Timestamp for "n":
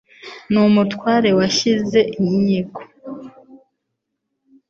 0.51-0.59